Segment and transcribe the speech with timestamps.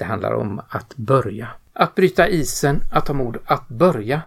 [0.00, 1.48] Det handlar om att börja.
[1.72, 4.22] Att bryta isen, att ha mod att börja.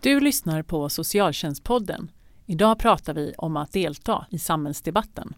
[0.00, 2.10] Du lyssnar på Socialtjänstpodden.
[2.46, 5.34] Idag pratar vi om att delta i samhällsdebatten.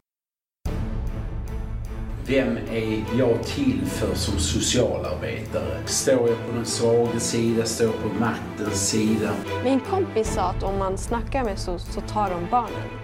[2.27, 5.87] Vem är jag till för som socialarbetare?
[5.87, 7.65] Står jag på den svaga sida?
[7.65, 9.35] Står jag på maktens sida?
[9.65, 13.04] Min kompis sa att om man snackar med SOS så tar de barnen.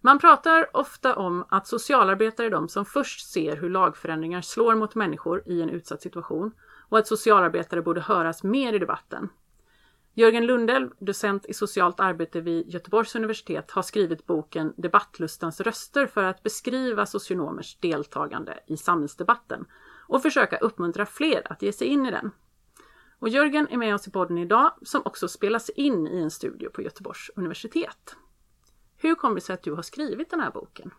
[0.00, 4.94] Man pratar ofta om att socialarbetare är de som först ser hur lagförändringar slår mot
[4.94, 6.52] människor i en utsatt situation
[6.88, 9.28] och att socialarbetare borde höras mer i debatten.
[10.14, 16.24] Jörgen Lundell, docent i socialt arbete vid Göteborgs universitet, har skrivit boken Debattlustans röster för
[16.24, 19.64] att beskriva socionomers deltagande i samhällsdebatten
[20.08, 22.30] och försöka uppmuntra fler att ge sig in i den.
[23.18, 26.70] Och Jörgen är med oss i podden idag som också spelas in i en studio
[26.70, 28.16] på Göteborgs universitet.
[29.02, 30.90] Hur kommer det sig att du har skrivit den här boken?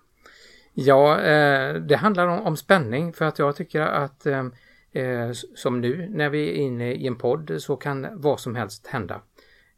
[0.73, 4.45] Ja, eh, det handlar om, om, spänning för att jag tycker att eh,
[4.91, 8.87] eh som nu när vi är inne i en podd så kan vad som helst
[8.87, 9.21] hända.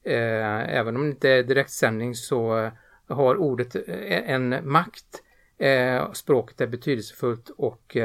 [0.03, 2.71] Eh, även om det inte är direktsändning så eh,
[3.07, 5.23] har ordet eh, en makt.
[5.57, 7.97] Eh, språket är betydelsefullt och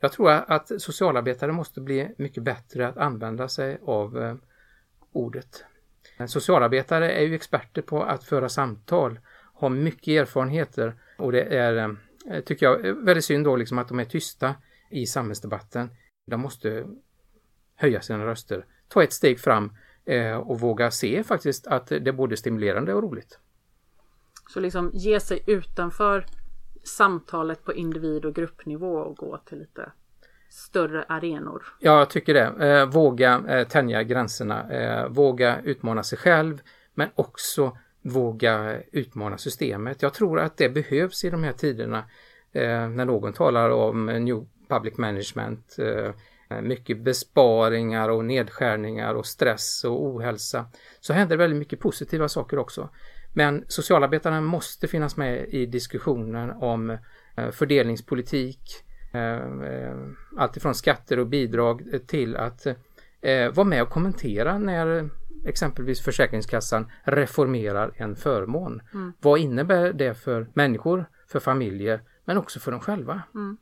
[0.00, 4.38] jag tror att socialarbetare måste bli mycket bättre att använda sig av
[5.12, 5.64] ordet.
[6.26, 9.18] Socialarbetare är ju experter på att föra samtal
[9.54, 11.96] har mycket erfarenheter och det är,
[12.30, 14.54] eh, tycker jag, väldigt synd då liksom att de är tysta
[14.90, 15.90] i samhällsdebatten.
[16.26, 16.86] De måste
[17.76, 19.72] höja sina röster, ta ett steg fram
[20.04, 23.38] eh, och våga se faktiskt att det är både stimulerande och roligt.
[24.48, 26.26] Så liksom ge sig utanför
[26.84, 29.92] samtalet på individ och gruppnivå och gå till lite
[30.50, 31.62] större arenor.
[31.80, 32.66] Ja, jag tycker det.
[32.68, 36.62] Eh, våga eh, tänja gränserna, eh, våga utmana sig själv
[36.94, 40.02] men också våga utmana systemet.
[40.02, 41.98] Jag tror att det behövs i de här tiderna
[42.52, 46.12] eh, när någon talar om New Public Management, eh,
[46.62, 50.66] mycket besparingar och nedskärningar och stress och ohälsa,
[51.00, 52.88] så händer väldigt mycket positiva saker också.
[53.32, 56.90] Men socialarbetarna måste finnas med i diskussionen om
[57.36, 58.60] eh, fördelningspolitik,
[59.14, 59.96] eh, eh
[60.38, 62.66] alltifrån skatter och bidrag till att
[63.20, 65.10] eh, vara med och kommentera när
[65.44, 68.82] exempelvis Försäkringskassan reformerar en förmån.
[68.92, 69.12] Mm.
[69.20, 73.22] Vad innebär det för människor, för familjer, men också för dem själva?
[73.34, 73.56] Mm.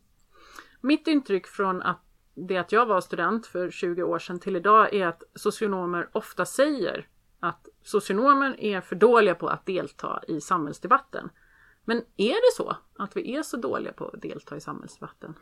[0.80, 2.00] Mitt intryck från att
[2.34, 6.44] det att jag var student för 20 år sedan till idag är att socionomer ofta
[6.44, 7.08] säger
[7.40, 11.30] att socionomer är för dåliga på att delta i samhällsdebatten.
[11.84, 15.34] Men är det så att vi är så dåliga på att delta i samhällsdebatten?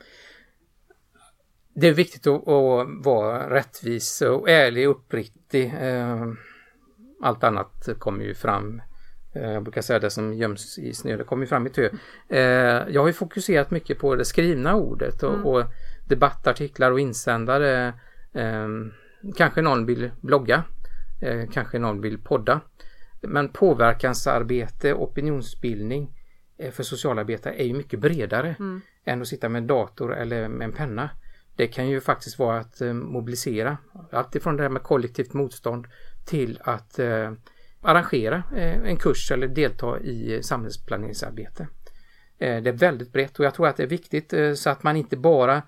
[1.75, 5.75] Det är viktigt att, att vara rättvis och ärlig och uppriktig.
[5.81, 6.27] Eh,
[7.23, 8.83] allt annat kommer ju fram
[9.35, 11.89] eh, jag brukar säga det som göms i snö, det kommer fram i tö.
[12.29, 12.41] Eh,
[12.89, 15.47] jag har ju fokuserat mycket på det skrivna ordet och, mm.
[15.47, 15.65] och
[16.09, 17.95] debattartiklar och insändare.
[19.37, 20.65] Kanske någon vill blogga,
[21.53, 22.61] kanske någon vill podda.
[23.21, 26.11] Men påverkansarbete, opinionsbildning
[26.73, 28.81] för socialarbetare är ju mycket bredare mm.
[29.05, 31.11] än att sitta med en dator eller med en penna.
[31.61, 33.79] Det kan ju faktiskt vara att eh, mobilisera,
[34.13, 35.87] alltifrån det här med kollektivt motstånd
[36.25, 37.33] till att eh,
[37.81, 41.69] arrangera eh, en kurs eller delta i samhällsplaneringsarbete.
[42.39, 44.97] Eh, det är väldigt brett och jag tror att det är viktigt så att man
[44.97, 45.63] inte bara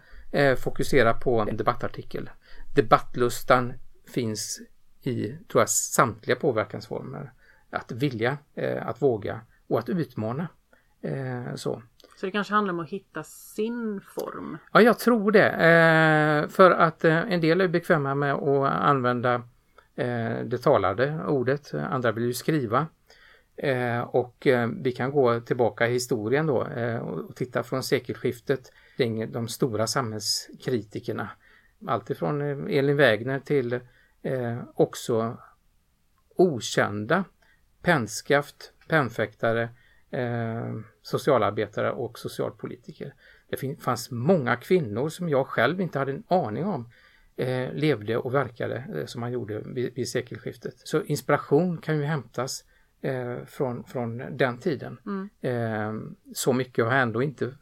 [0.56, 2.30] fokuserar på en debattartikel.
[2.74, 3.72] Debattlustan
[4.14, 4.60] finns
[5.02, 7.32] i, tror jag, samtliga påverkansformer.
[7.70, 8.38] Att vilja,
[8.80, 10.48] att våga och att utmana
[11.54, 11.82] så.
[12.16, 14.58] Så det kanske handlar om att hitta sin form?
[14.72, 15.48] Ja, jag tror det.
[15.48, 19.34] Eh, för att eh, en del är bekväma med att använda
[19.94, 22.86] eh, det talade ordet, andra vill ju skriva.
[23.56, 28.72] Eh, och eh, vi kan gå tillbaka i historien då eh, och titta från sekelskiftet
[28.96, 31.28] kring de stora samhällskritikerna.
[31.86, 33.80] Alltifrån Elin Wägner till
[34.74, 35.36] också
[36.36, 37.24] okända
[37.82, 39.68] pennskaft, pennfäktare
[40.12, 43.14] eh, socialarbetare och socialpolitiker.
[43.48, 46.90] Det fanns många kvinnor som jag själv inte hade en aning om
[47.36, 50.74] eh, levde och verkade eh, som man gjorde vid, vid sekelskiftet.
[50.76, 52.64] Så inspiration kan ju hämtas
[53.00, 54.98] eh, från, från den tiden.
[55.06, 55.28] Mm.
[55.40, 57.54] Eh, så mycket har ändå inte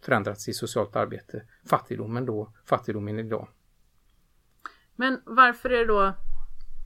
[0.00, 1.42] förändrats i socialt arbete.
[1.70, 3.48] Fattigdomen då, fattigdomen idag.
[4.96, 6.14] Men varför är det då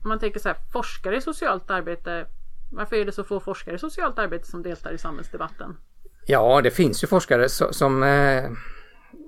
[0.03, 2.25] om man tänker så här, forskare i socialt arbete.
[2.73, 5.77] Varför är det så få forskare i socialt arbete som deltar i samhällsdebatten?
[6.25, 8.43] Ja, det finns ju forskare som, eh,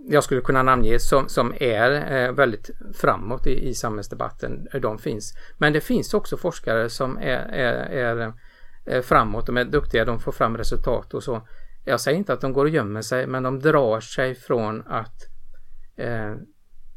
[0.08, 4.68] jag skulle kunna namnge som, som är eh, väldigt framåt i, i samhällsdebatten.
[4.82, 5.34] De finns.
[5.58, 8.34] Men det finns också forskare som är, är, är,
[8.86, 11.48] är framåt, de är duktiga, de får fram resultat och så.
[11.86, 15.22] Jag säger inte att de går och gömmer sig, men de drar sig från att
[15.98, 16.36] eh,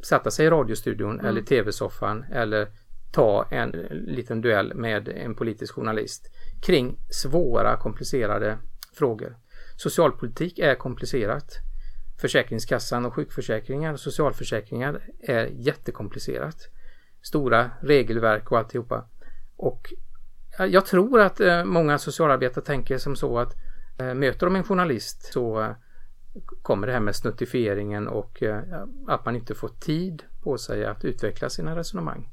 [0.05, 1.27] sätta sig i radiostudion mm.
[1.27, 2.69] eller tv-soffan eller
[3.11, 6.31] ta en liten duell med en politisk journalist
[6.63, 8.59] kring svåra komplicerade
[8.93, 9.37] frågor.
[9.77, 11.53] Socialpolitik är komplicerat.
[12.21, 16.57] Försäkringskassan och sjukförsäkringar och socialförsäkringar är jättekomplicerat.
[17.23, 19.09] Stora regelverk och alltihopa.
[19.57, 19.93] Och
[20.59, 23.55] jag tror att eh, många socialarbetare tänker som så att
[23.99, 25.71] eh, möter de en journalist så eh,
[26.63, 28.43] kommer det här med snuttifieringen och
[29.09, 32.29] att man inte får tid på sig att utveckla sina resonemang.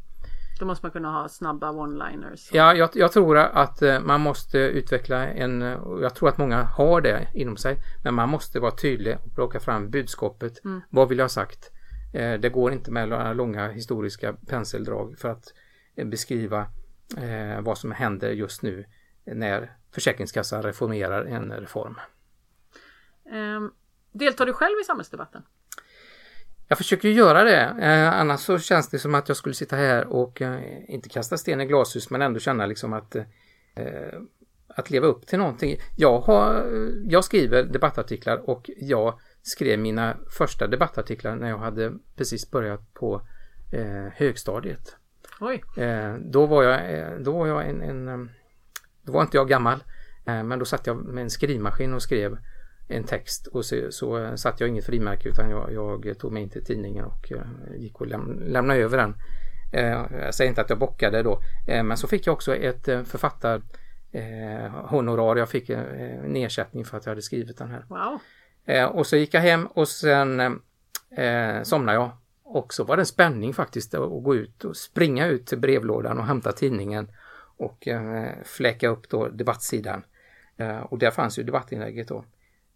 [0.59, 2.49] Då måste man kunna ha snabba one-liners.
[2.51, 5.61] Ja, jag, jag, tror att eh, man måste utveckla en,
[6.01, 9.59] jag tror att många har det inom sig, men man måste vara tydlig och plocka
[9.59, 10.65] fram budskapet.
[10.65, 10.81] Mm.
[10.89, 11.71] Vad vill jag ha sagt?
[12.13, 15.53] Eh, det går inte med långa historiska penseldrag för att
[15.95, 16.67] eh, beskriva
[17.61, 18.85] vad som händer just nu
[19.25, 21.99] när Försäkringskassan reformerar en reform.
[23.31, 23.73] Um,
[24.11, 25.43] deltar du själv i samhällsdebatten?
[26.67, 30.07] Jag försöker göra det, eh, annars så känns det som att jag skulle sitta här
[30.07, 34.19] och eh, inte kasta sten i glashus men ändå känna liksom att eh,
[34.75, 35.77] att leva upp till någonting.
[35.95, 36.65] Jag, har,
[37.05, 43.21] jag skriver debattartiklar och jag skrev mina första debattartiklar när jag hade precis börjat på
[43.71, 44.95] eh, högstadiet.
[45.39, 45.63] Oj.
[45.77, 48.29] Eh, då var jag, eh, då var jag en, en,
[49.01, 49.83] då var inte jag gammal
[50.27, 52.37] men då satt jag med en skrivmaskin och skrev
[52.87, 56.49] en text och så, så satt jag inget frimärke utan jag, jag, tog mig in
[56.49, 59.15] till tidningen och uh, gick och läm lämnade över den.
[59.73, 62.85] Uh, jag säger inte att jag bockade då uh, men så fick jag också ett
[62.85, 63.61] författar
[64.71, 65.35] honorar.
[65.35, 67.85] Jag fick en ersättning för att jag hade skrivit den här.
[67.89, 68.19] Wow.
[68.91, 70.39] och så gick jag hem och sen
[71.17, 72.11] eh, somnade jag.
[72.43, 76.17] Och så var det en spänning faktiskt att gå ut och springa ut till brevlådan
[76.17, 77.11] och hämta tidningen
[77.57, 80.03] och eh, fläcka upp då debattsidan.
[80.89, 82.25] och där fanns ju debattinlägget då.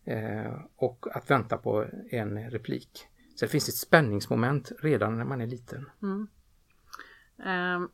[0.10, 3.08] Eh, och att vänta på en replik.
[3.36, 5.90] Så det finns ett spänningsmoment redan när man är liten.
[6.02, 6.28] Mm.
[7.76, 7.92] Um,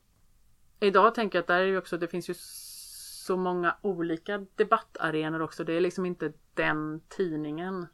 [0.80, 5.42] idag tänker jag att där är ju också, det finns ju så många olika debattarenor
[5.42, 5.64] också.
[5.64, 7.88] Det är liksom inte den tidningen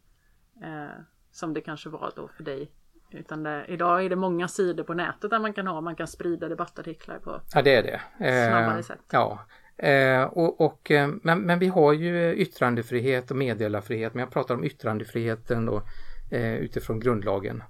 [0.63, 1.01] eh,
[1.31, 2.71] som det kanske var då för dig.
[3.11, 6.07] Utan det, idag är det många sidor på nätet där man kan ha, man kan
[6.07, 8.01] sprida debattartiklar på ja, det är det.
[8.49, 9.01] snabbare eh, sätt.
[9.11, 9.45] Ja,
[9.81, 14.55] Eh, och, och, eh, men, men, vi har ju yttrandefrihet och meddelarfrihet, men jag pratar
[14.55, 15.83] om yttrandefriheten då,
[16.31, 17.63] eh, utifrån grundlagen.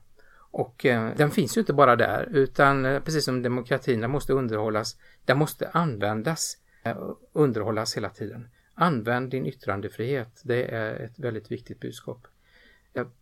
[0.51, 4.33] Och eh, den finns ju inte bara där, utan eh, precis som demokratin, den måste
[4.33, 6.97] underhållas, den måste användas, eh,
[7.33, 8.49] underhållas hela tiden.
[8.73, 12.27] Använd din yttrandefrihet, det är ett väldigt viktigt budskap.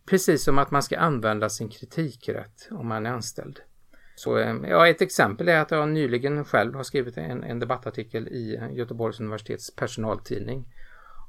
[0.04, 3.60] precis som att man ska använda sin kritikrätt om man är anställd.
[4.20, 8.28] Så eh, ja, ett exempel är att jag nyligen själv har skrivit en, en debattartikel
[8.28, 10.64] i Göteborgs universitets personaltidning.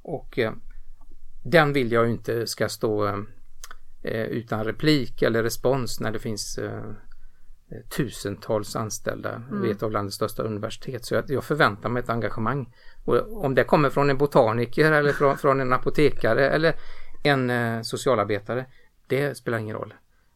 [0.02, 0.52] Och eh,
[1.44, 3.08] den vill jag inte ska stå
[4.04, 6.92] eh, utan replik eller respons när det finns eh,
[7.98, 9.62] tusentals anställda mm.
[9.62, 11.06] vid ett av landets största universitet.
[11.06, 12.74] Så jag, jag, förväntar mig ett engagemang.
[13.06, 16.76] Och om det kommer från en botaniker eller från, från en apotekare eller
[17.24, 18.66] en eh, socialarbetare,
[19.08, 19.94] det spelar ingen roll.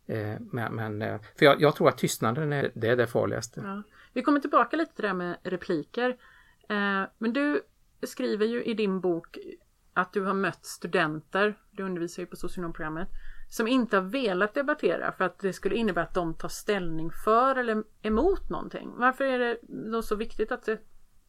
[0.07, 3.61] Eh, men, men, eh, för jag, jag, tror att tystnaden är det, är det farligaste.
[3.65, 3.83] Ja.
[4.13, 6.09] Vi kommer tillbaka lite till det här med repliker.
[6.69, 7.61] Eh, men du
[8.03, 9.37] skriver ju i din bok
[9.93, 13.07] att du har mött studenter, du undervisar ju på socionomprogrammet,
[13.49, 17.55] som inte har velat debattera för att det skulle innebära att de tar ställning för
[17.55, 18.93] eller emot någonting.
[18.97, 19.57] Varför är det
[19.91, 20.69] då så viktigt att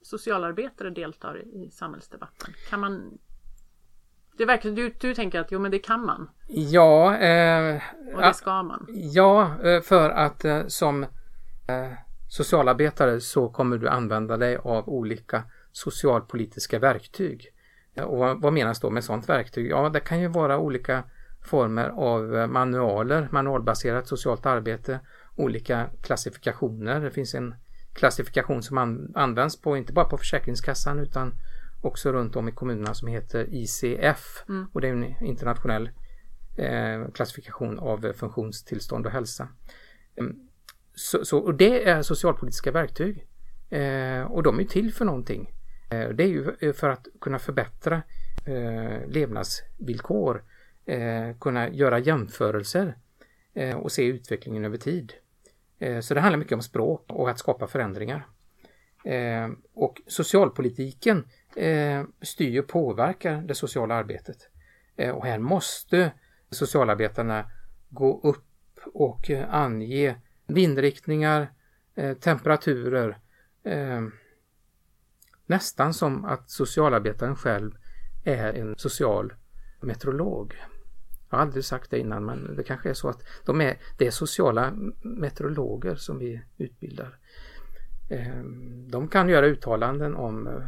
[0.02, 2.54] socialarbetare deltar i samhällsdebatten?
[2.70, 3.18] Kan man
[4.38, 6.30] det verkar, du, du tänker att jo men det kan man?
[6.46, 7.16] Ja.
[7.16, 7.80] Eh,
[8.14, 8.86] och det ska man?
[8.88, 11.92] Ja, eh, för att eh, som eh,
[12.28, 17.52] socialarbetare så kommer du använda dig av olika socialpolitiska verktyg.
[18.02, 19.70] Och vad, vad menas då med sådant verktyg?
[19.70, 21.04] Ja, det kan ju vara olika
[21.46, 25.00] former av eh, manualer, manualbaserat socialt arbete,
[25.36, 27.00] olika klassifikationer.
[27.00, 27.54] Det finns en
[27.94, 31.32] klassifikation som an, används på, inte bara på Försäkringskassan utan
[31.80, 34.66] också runt om i kommunerna som heter ICF mm.
[34.72, 35.90] och det är en internationell
[36.56, 39.48] eh, klassifikation av funktionstillstånd och hälsa.
[40.16, 40.36] Mm.
[40.94, 43.26] Så, så, och det är socialpolitiska verktyg
[43.70, 45.50] eh, och de är till för någonting.
[45.90, 48.02] Eh, det är ju för att kunna förbättra
[48.46, 50.44] eh, levnadsvillkor,
[50.86, 52.98] eh, kunna göra jämförelser
[53.54, 55.12] eh, och se utvecklingen över tid.
[56.02, 58.26] Så det handlar mycket om språk och att skapa förändringar.
[59.06, 61.24] Eh, och socialpolitiken
[61.56, 64.36] eh, styr och påverkar det sociala arbetet.
[64.96, 66.12] Eh, och här måste
[66.50, 67.50] socialarbetarna
[67.88, 68.44] gå upp
[68.94, 71.52] och eh, ange vindriktningar,
[71.94, 73.18] eh, temperaturer,
[73.62, 74.02] eh,
[75.46, 77.72] nästan som att socialarbetaren själv
[78.24, 79.32] är en social
[79.80, 80.54] meteorolog.
[81.30, 84.06] Jag har aldrig sagt det innan men det kanske är så att de är, det
[84.06, 84.72] är sociala
[85.02, 87.18] meteorologer som vi utbildar.
[88.88, 90.62] De kan göra uttalanden om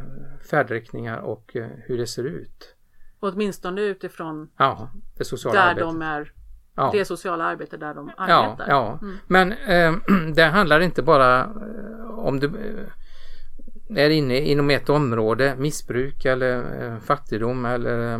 [0.49, 1.51] färdriktningar och
[1.85, 2.75] hur det ser ut.
[3.19, 5.87] Åtminstone utifrån ja, det sociala där arbetet.
[5.87, 6.31] de är
[6.75, 6.89] Ja.
[6.93, 8.65] det sociala arbete där de Ja, arbetar.
[8.69, 8.99] ja.
[9.01, 9.15] Mm.
[9.27, 9.95] men eh,
[10.35, 16.83] det handlar inte bara eh, om du eh, är inne inom ett område, missbruk eller
[16.93, 18.19] eh, fattigdom eller eh,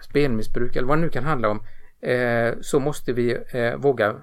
[0.00, 1.62] spelmissbruk eller vad det nu kan handla om,
[2.00, 4.16] eh, så måste vi eh, våga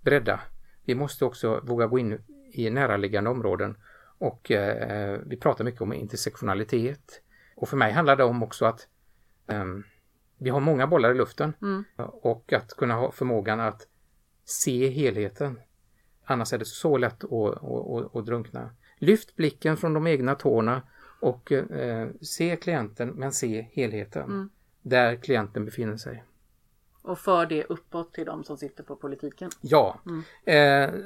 [0.00, 0.40] bredda.
[0.88, 2.18] Vi måste också våga gå in
[2.52, 3.76] i näraliggande områden
[4.18, 7.22] och eh, vi pratar mycket om intersektionalitet.
[7.56, 8.88] Och för mig handlar det om också att
[9.46, 9.84] ehm,
[10.38, 11.84] vi har många bollar i luften Mm.
[11.96, 13.86] och att kunna ha förmågan att
[14.44, 15.60] se helheten.
[16.24, 18.70] Annars är det så lätt att, att, att, att drunkna.
[18.98, 20.82] Lyft blicken från de egna tårna
[21.20, 24.22] och eh, se klienten men se helheten.
[24.22, 24.50] Mm.
[24.82, 26.24] Där klienten befinner sig.
[27.08, 29.50] Och för det uppåt till de som sitter på politiken.
[29.60, 30.22] Ja, Mm.
[30.44, 31.00] eh,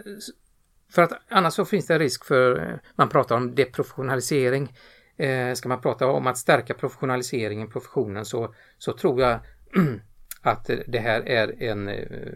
[0.91, 4.77] för att annars så finns det risk för, eh, man pratar om deprofessionalisering.
[5.17, 9.39] Eh, ska man prata om att stärka professionaliseringen, professionen, så, så tror jag
[10.43, 12.33] att det här är en, eh,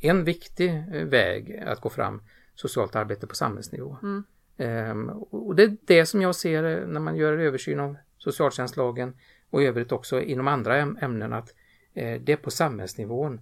[0.00, 2.22] en viktig eh, väg att gå fram,
[2.54, 3.96] socialt arbete på samhällsnivå.
[4.02, 4.24] Mm.
[4.56, 9.16] Ehm, och det är det som jag ser eh, när man gör översyn av socialtjänstlagen
[9.50, 11.54] och i övrigt också inom andra äm- ämnen att eh,
[11.94, 13.40] Eh, det är på samhällsnivån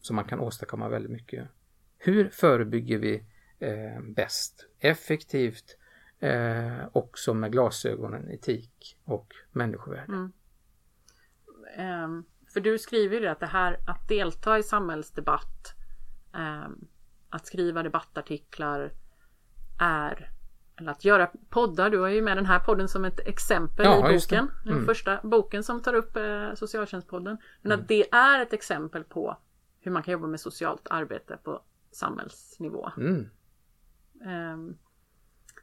[0.00, 1.48] som man kan åstadkomma väldigt mycket.
[1.98, 3.24] Hur förebygger vi
[3.58, 5.76] eh, bäst, effektivt,
[6.20, 10.12] eh, också med glasögonen etik och människovärde?
[10.12, 10.32] Mm.
[11.78, 15.74] Um, för du skriver ju att det här att delta i samhällsdebatt,
[16.32, 16.88] um,
[17.28, 18.92] att skriva debattartiklar
[19.80, 20.30] är
[20.78, 21.90] eller att göra poddar.
[21.90, 24.50] Du har ju med den här podden som ett exempel Ja, i boken.
[24.64, 24.86] Den Mm.
[24.86, 27.38] första boken som tar upp eh, socialtjänstpodden.
[27.62, 29.36] Men att det är ett exempel på
[29.80, 32.90] hur man kan jobba med socialt arbete på samhällsnivå.
[32.96, 33.30] Mm.
[34.24, 34.76] Ehm,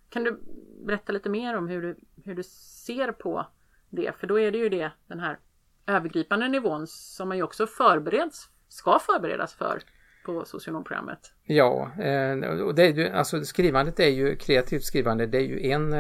[0.10, 0.40] kan du
[0.86, 3.46] berätta lite mer om hur du, hur du ser på
[3.90, 4.16] det?
[4.18, 5.40] För då är det ju det, den här
[5.86, 9.82] övergripande nivån som man ju också förbereds, ska förberedas för
[10.26, 11.20] på socionomprogrammet.
[11.44, 15.72] Ja, eh, och det är ju, alltså skrivandet är ju, kreativt skrivande, det är ju
[15.72, 15.94] en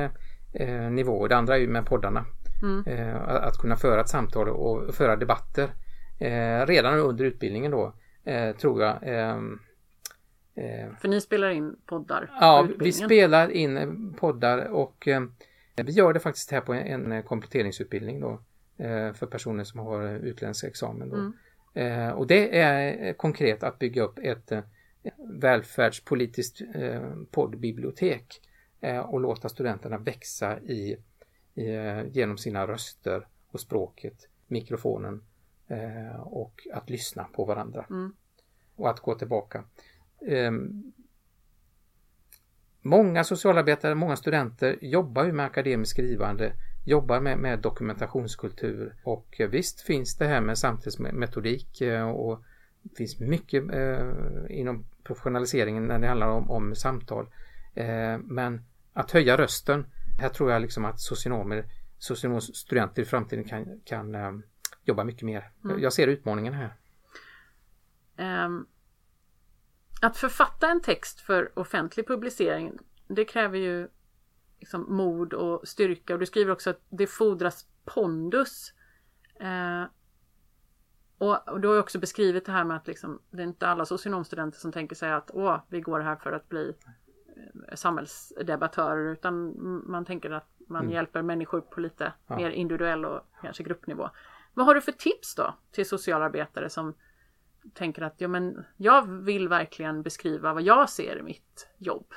[0.53, 1.27] eh, nivå.
[1.27, 2.25] Det andra är ju med poddarna.
[2.63, 2.83] Mm.
[2.87, 5.69] Eh, att kunna föra ett samtal och föra debatter.
[6.65, 7.93] Redan under utbildningen då,
[8.57, 8.97] tror jag.
[9.01, 9.59] ehm,
[10.55, 15.07] eh, För ni spelar in poddar Ja, vi spelar in poddar och
[15.75, 18.39] vi gör det faktiskt här på en kompletteringsutbildning då
[19.13, 21.09] för personer som har utländsk examen.
[21.09, 21.15] Då.
[21.15, 21.33] Mm.
[21.75, 24.63] Eh, och det är eh, konkret att bygga upp ett eh,
[25.17, 28.41] välfärdspolitiskt eh, poddbibliotek
[28.81, 30.97] eh, och låta studenterna växa i,
[31.53, 35.23] i, eh, genom sina röster och språket, mikrofonen
[36.19, 38.15] och att lyssna på varandra Mm.
[38.75, 39.63] och att gå tillbaka.
[40.27, 40.93] Ehm,
[42.87, 46.53] Många socialarbetare, många studenter jobbar ju med akademiskt skrivande,
[46.85, 52.43] jobbar med, med dokumentationskultur och eh, visst finns det här med samtidsmetodik eh, och
[52.81, 54.11] det finns mycket eh,
[54.49, 57.27] inom professionaliseringen när det handlar om, om samtal.
[58.23, 59.85] Men att höja rösten,
[60.19, 61.65] här tror jag liksom att socionomer,
[61.97, 64.15] socionomstudenter i framtiden kan, kan
[64.83, 65.51] jobba mycket mer.
[65.63, 65.81] Mm.
[65.81, 66.75] Jag ser utmaningen här.
[68.17, 68.65] Ehm,
[70.01, 73.87] att författa en text för offentlig publicering det kräver ju
[74.65, 78.73] liksom mod och styrka och du skriver också att det fordras pondus.
[79.39, 79.83] Eh,
[81.17, 83.85] och, och du har också beskrivit det här med att liksom, det är inte alla
[83.85, 86.75] socionomstudenter som tänker sig att Åh, vi går här för att bli
[87.69, 89.55] eh, samhällsdebattörer utan
[89.91, 90.93] man tänker att man Mm.
[90.93, 92.35] hjälper människor på lite Ja.
[92.35, 94.09] mer individuell och kanske gruppnivå.
[94.53, 96.93] Vad har du för tips då till socialarbetare som
[97.73, 102.07] tänker att ja, men jag vill verkligen beskriva vad jag ser i mitt jobb.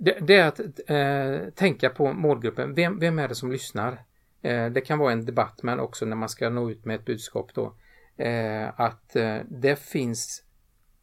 [0.00, 2.74] Det, det är att eh, tänka på målgruppen.
[2.74, 4.04] Vem, vem är det som lyssnar?
[4.42, 7.04] Eh, det kan vara en debatt men också när man ska nå ut med ett
[7.04, 7.74] budskap då.
[8.16, 10.44] Eh, att eh, det finns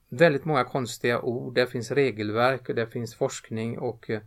[0.09, 4.21] väldigt många konstiga ord, det finns regelverk och det finns forskning och eh,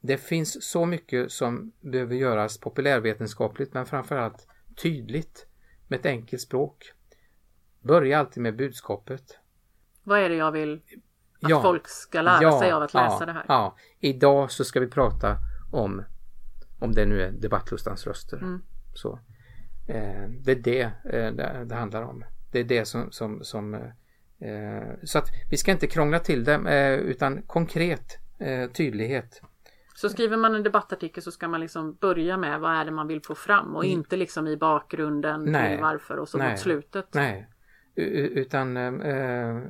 [0.00, 4.46] det finns så mycket som behöver göras populärvetenskapligt men framförallt
[4.82, 5.46] tydligt
[5.88, 6.92] med ett enkelt språk.
[7.80, 9.38] Börja alltid med budskapet.
[10.02, 10.80] Vad är det jag vill
[11.42, 11.62] att Ja.
[11.62, 13.44] folk ska lära sig av att läsa ja, det här.
[13.48, 15.36] Ja, idag så ska vi prata
[15.70, 16.02] om,
[16.78, 18.36] om det nu är debattlustans röster.
[18.36, 18.62] Mm.
[18.94, 19.18] Så,
[19.88, 22.24] eh, det är det eh, det, det handlar om.
[22.52, 26.54] Det är det som, som, som eh, så att vi ska inte krångla till det
[26.54, 29.42] eh, utan konkret eh, tydlighet.
[29.94, 33.06] Så skriver man en debattartikel så ska man liksom börja med vad är det man
[33.06, 35.52] vill få fram och inte liksom i bakgrunden Mm.
[35.52, 35.74] Nej.
[35.76, 36.50] till varför och så Nej.
[36.50, 37.06] mot slutet.
[37.14, 37.48] Nej,
[37.94, 39.62] U- utan eh,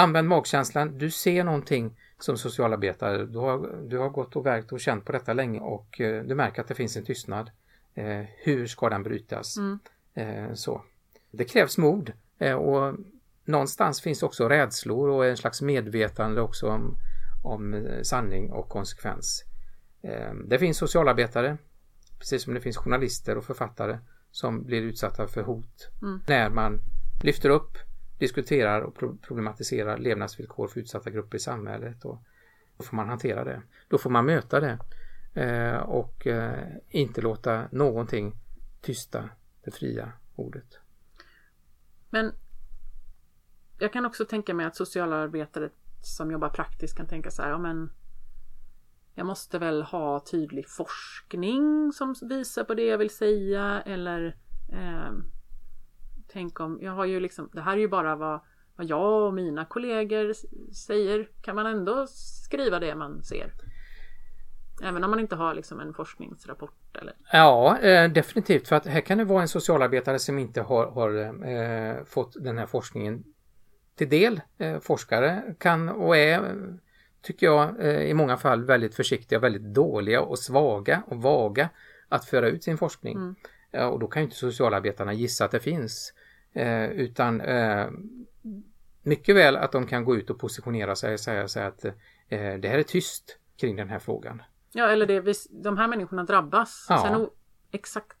[0.00, 0.98] använd magkänslan.
[0.98, 3.26] Du ser någonting som socialarbetare.
[3.26, 6.34] Du har, du har gått och verkt och känt på detta länge och eh, du
[6.34, 7.50] märker att det finns en tystnad.
[7.94, 9.56] Eh, hur ska den brytas?
[9.56, 9.78] Mm.
[10.14, 10.82] Eh, så.
[11.30, 12.12] Det krävs mod
[12.58, 12.94] och
[13.44, 16.96] någonstans finns också rädslor och en slags medvetande också om,
[17.44, 19.44] om sanning och konsekvens.
[20.44, 21.58] Det finns socialarbetare,
[22.18, 23.98] precis som det finns journalister och författare
[24.30, 26.20] som blir utsatta för hot Mm.
[26.28, 26.80] när man
[27.22, 27.78] lyfter upp,
[28.20, 32.04] diskuterar och problematiserar levnadsvillkor för utsatta grupper i samhället.
[32.04, 32.18] Och
[32.76, 33.62] då får man hantera det.
[33.88, 34.78] Då får man möta det
[35.42, 38.36] eh, och eh, inte låta någonting
[38.80, 39.28] tysta
[39.64, 40.78] det fria ordet.
[42.10, 42.32] Men
[43.78, 45.70] jag kan också tänka mig att socialarbetare
[46.02, 47.90] som jobbar praktiskt kan tänka så här, ja men
[49.14, 54.36] jag måste väl ha tydlig forskning som visar på det jag vill säga eller
[54.72, 55.12] eh,
[56.32, 58.40] tänk om, jag har ju liksom, det här är ju bara vad,
[58.76, 60.32] vad jag och mina kollegor
[60.74, 63.52] säger, kan man ändå skriva det man ser?
[64.82, 67.14] Även om man inte har liksom en forskningsrapport eller?
[67.32, 68.68] Ja, eh, definitivt.
[68.68, 71.18] För att här kan det vara en socialarbetare som inte har, har
[71.48, 73.24] eh, fått den här forskningen
[73.94, 74.40] till del.
[74.58, 76.56] Eh, forskare kan och är,
[77.22, 81.68] tycker jag, eh, i många fall väldigt försiktiga, väldigt dåliga och svaga och vaga
[82.08, 83.16] att föra ut sin forskning.
[83.16, 83.34] Mm.
[83.92, 86.12] Och då kan ju inte socialarbetarna gissa att det finns.
[86.52, 87.86] Eh, utan eh,
[89.02, 91.92] mycket väl att de kan gå ut och positionera sig och säga här att eh,
[92.58, 94.42] det här är tyst kring den här frågan.
[94.72, 96.86] Ja, eller det, vi- de här människorna drabbas.
[96.88, 97.02] Ja.
[97.06, 97.30] Sen o-
[97.72, 98.16] exakt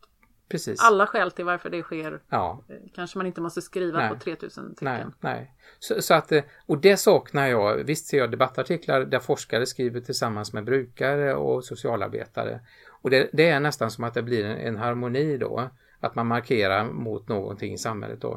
[0.48, 0.80] Precis.
[0.82, 4.08] alla skäl till varför det sker Ja, eh, kanske man inte måste skriva Nej.
[4.08, 4.84] på 3000 tecken.
[4.94, 5.54] Nej, nej.
[5.78, 7.76] Så, så att, eh, och det saknar jag.
[7.84, 12.60] Visst ser jag debattartiklar där forskare skriver tillsammans med brukare och socialarbetare.
[13.02, 15.70] Och det, det är nästan som att det blir en, en harmoni då.
[16.00, 18.32] Att man markerar mot någonting i samhället då.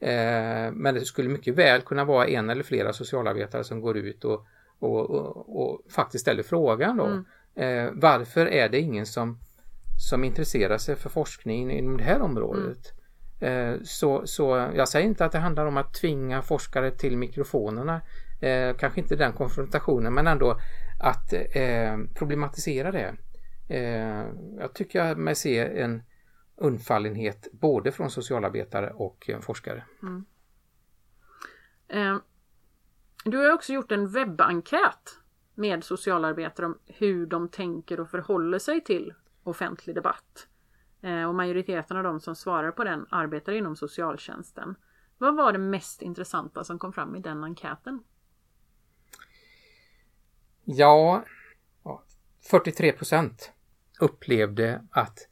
[0.00, 4.24] Eh, men det skulle mycket väl kunna vara en eller flera socialarbetare som går ut
[4.24, 4.46] och,
[4.78, 7.24] och, och, och faktiskt ställer frågan då.
[7.62, 9.38] Eh, varför är det ingen som,
[10.10, 12.92] som intresserar sig för forskning inom det här området?
[13.40, 18.00] Eh, Så, så jag säger inte att det handlar om att tvinga forskare till mikrofonerna.
[18.40, 20.56] Eh, kanske inte den konfrontationen men ändå
[21.00, 23.14] att eh, problematisera det.
[23.68, 24.24] Eh,
[24.58, 26.02] jag tycker mig se en
[26.56, 29.84] undfallenhet både från socialarbetare och eh, forskare.
[31.88, 32.18] Eh,
[33.24, 35.18] du har också gjort en webbenkät
[35.54, 40.48] med socialarbetare om hur de tänker och förhåller sig till offentlig debatt.
[41.00, 44.74] Eh, och majoriteten av de som svarar på den arbetar inom socialtjänsten.
[45.18, 48.02] Vad var det mest intressanta som kom fram i den enkäten?
[50.64, 51.24] Ja,
[52.50, 53.52] 43 procent
[54.00, 55.28] upplevde att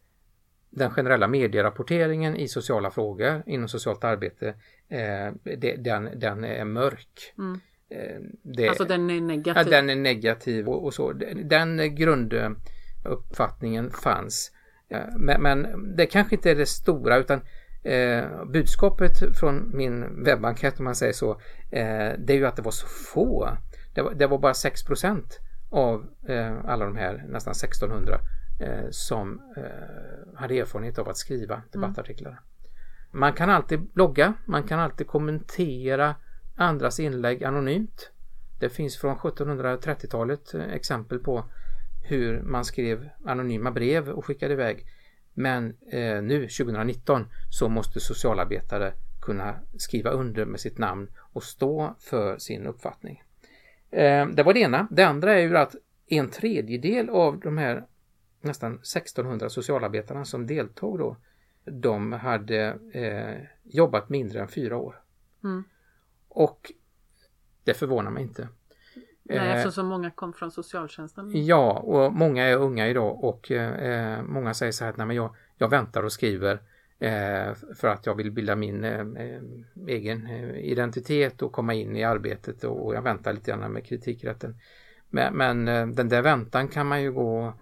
[0.77, 4.49] den generella medierapporteringen i sociala frågor inom socialt arbete,
[4.89, 7.35] eh, det, den, den är mörk.
[7.39, 7.61] Mm.
[7.91, 9.71] Eh, det, Alltså den är ja, negativ.
[9.71, 11.13] den är negativ och, och så.
[11.45, 14.51] Den grunduppfattningen fanns.
[15.17, 17.41] Men, men det kanske inte är det stora utan
[17.85, 21.31] eh, budskapet från min webbenkät om man säger så,
[21.71, 23.57] eh, det är ju att det var så få.
[23.95, 25.23] Det var, det var bara 6%
[25.71, 28.19] av eh, alla de här nästan 1600
[28.59, 32.41] eh, som eh, hade erfarenhet av att skriva debattartiklar.
[33.11, 36.15] Man kan alltid blogga, man kan alltid kommentera
[36.57, 38.11] andras inlägg anonymt.
[38.61, 41.45] Det finns från 1730-talet eh, exempel på
[42.05, 44.87] hur man skrev anonyma brev och skickade iväg.
[45.35, 51.97] Men eh, nu 2019 så måste socialarbetare kunna skriva under med sitt namn och stå
[52.01, 53.23] för sin uppfattning.
[53.91, 54.89] Eh, det var det ena.
[54.91, 55.75] Det andra är ju att
[56.07, 57.87] en tredjedel av de här
[58.45, 61.17] nästan 1600 socialarbetarna som deltog då,
[61.65, 65.01] de hade eh, jobbat mindre än fyra år.
[65.45, 65.65] Mm.
[66.29, 66.73] Och
[67.65, 68.49] det förvånar mig inte.
[69.23, 71.47] Nej, Eh, eftersom så många kom från socialtjänsten.
[71.47, 75.17] Ja, och många är unga idag och eh, många säger så här att nej, men
[75.17, 76.61] jag, jag väntar och skriver
[76.99, 79.43] eh, för att jag vill bilda min eh, eh,
[79.87, 84.57] egen identitet och komma in i arbetet och, jag väntar lite grann med kritikrätten.
[85.11, 87.55] Men, men den där väntan kan man ju gå,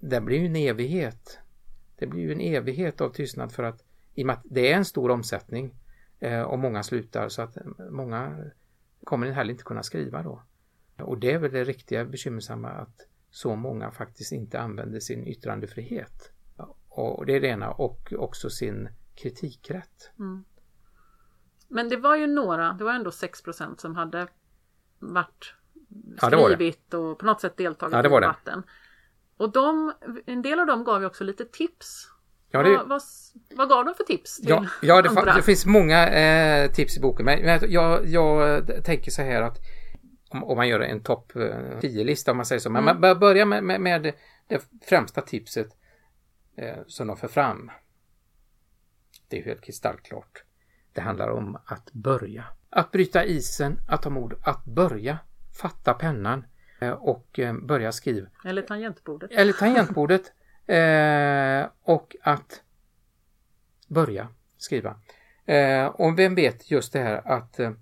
[0.00, 1.38] det blir ju en evighet.
[1.96, 4.76] Det blir ju en evighet av tystnad för att i och med att det är
[4.76, 5.74] en stor omsättning
[6.20, 7.56] eh, och många slutar så att
[7.90, 8.44] många
[9.04, 10.42] kommer heller inte kunna skriva då.
[10.98, 16.32] Och det är väl det riktiga bekymmersamma att så många faktiskt inte använder sin yttrandefrihet.
[16.88, 20.10] Och det är det ena och också sin kritikrätt.
[20.18, 20.44] Mm.
[21.68, 24.26] Men det var ju några, det var ändå 6% som hade
[24.98, 25.54] varit
[26.20, 28.62] Ja, skrivit och på något sätt deltagit Ja, i debatten.
[29.36, 29.92] Och de,
[30.26, 32.08] en del av dem gav ju också lite tips.
[32.50, 33.02] Ja, det, Vad, vad,
[33.56, 35.34] vad gav de för tips till ja, ja det, andra?
[35.34, 37.24] det finns många eh, tips i boken.
[37.26, 39.58] Men jag, jag tänker så här att
[40.30, 42.70] om, om man gör en topp 10-lista om man säger så.
[42.70, 42.94] Men Mm.
[42.94, 44.12] man bör börja med, med, med
[44.48, 45.68] det främsta tipset
[46.56, 47.70] eh, som de för fram.
[49.28, 50.44] Det är helt kristallklart.
[50.92, 52.44] Det handlar om att börja.
[52.70, 55.18] Att bryta isen, att ha mod, att börja.
[55.60, 56.44] Fatta pennan eh,
[56.90, 58.28] och eh, börja skriva.
[58.44, 59.30] Eller tangentbordet.
[59.32, 60.32] Eller tangentbordet.
[60.66, 62.62] Eh, och att
[63.88, 64.96] börja skriva.
[65.46, 67.72] Eh, och vem vet just det här att eh,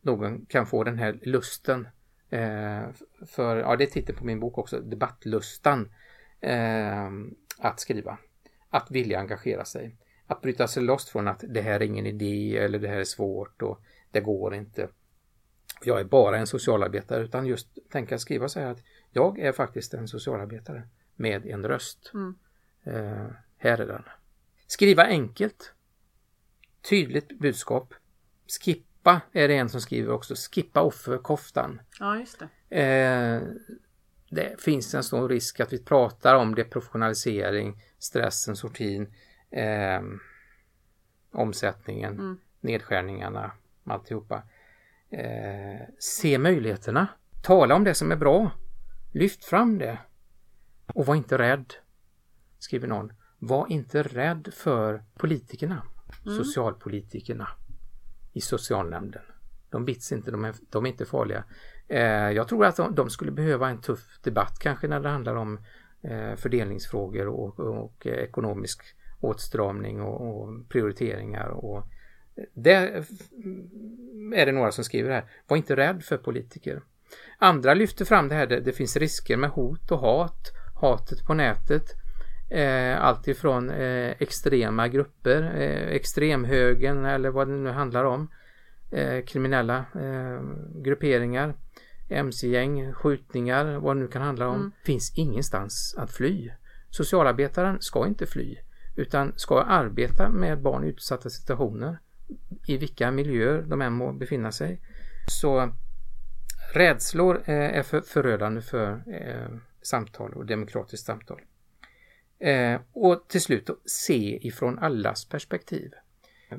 [0.00, 1.88] någon kan få den här lusten.
[2.30, 2.82] Eh,
[3.26, 5.92] för, ja det är titeln på min bok också, debattlustan.
[6.40, 7.10] Eh,
[7.58, 8.18] att skriva.
[8.70, 9.96] Att vilja engagera sig.
[10.26, 13.04] Att bryta sig loss från att det här är ingen idé eller det här är
[13.04, 14.88] svårt och det går inte.
[15.86, 19.94] Jag är bara en socialarbetare utan just tänka skriva så här att jag är faktiskt
[19.94, 20.82] en socialarbetare
[21.16, 22.10] med en röst.
[22.14, 22.34] Mm.
[22.84, 23.26] Eh,
[23.58, 24.02] här är den.
[24.66, 25.72] Skriva enkelt.
[26.90, 27.94] Tydligt budskap.
[28.60, 30.34] Skippa är det en som skriver också.
[30.34, 31.80] Skippa offerkoftan.
[32.00, 32.80] Ja, just det.
[32.80, 33.42] Eh,
[34.30, 39.14] det finns en stor risk att vi pratar om deprofessionalisering, stressen, sortin,
[39.50, 40.02] eh,
[41.32, 42.38] omsättningen, Mm.
[42.60, 43.52] nedskärningarna,
[43.84, 44.42] alltihopa.
[45.18, 47.08] Eh, se möjligheterna.
[47.42, 48.50] Tala om det som är bra.
[49.12, 49.98] Lyft fram det.
[50.94, 51.74] Och var inte rädd,
[52.58, 53.12] skriver någon.
[53.38, 55.82] Var inte rädd för politikerna,
[56.24, 57.48] socialpolitikerna
[58.32, 59.22] i socialnämnden.
[59.70, 61.44] De bits inte, de är, de är inte farliga.
[61.88, 65.34] Eh, jag tror att de, de skulle behöva en tuff debatt kanske när det handlar
[65.34, 65.58] om
[66.02, 68.82] eh, fördelningsfrågor och, och, ekonomisk
[69.20, 71.48] åtstramning och, och prioriteringar.
[71.48, 71.86] Och
[72.54, 72.72] det
[74.34, 75.24] är det några som skriver här.
[75.46, 76.82] Var inte rädd för politiker.
[77.38, 81.34] Andra lyfter fram det här, det, det finns risker med hot och hat, hatet på
[81.34, 81.94] nätet.
[82.50, 88.30] Eh, allt ifrån eh, extrema grupper, eh, extremhögern eller vad det nu handlar om.
[88.90, 90.42] Eh, kriminella eh,
[90.74, 91.54] grupperingar,
[92.08, 94.56] mc-gäng, skjutningar, vad det nu kan handla om.
[94.56, 94.72] Mm.
[94.84, 96.50] Finns ingenstans att fly.
[96.90, 98.56] Socialarbetaren ska inte fly
[98.96, 101.98] utan ska arbeta med barn i utsatta situationer
[102.66, 104.80] i vilka miljöer de än må befinna sig.
[105.28, 105.72] Så
[106.74, 111.40] rädslor eh, är för, förödande för eh, samtal och demokratiskt samtal.
[112.38, 115.92] Eh, och till slut se ifrån allas perspektiv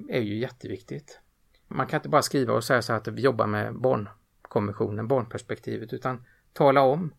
[0.10, 1.20] är ju jätteviktigt.
[1.68, 5.94] Man kan inte bara skriva och säga så här att vi jobbar med barnkonventionen, barnperspektivet,
[5.94, 7.14] utan tala om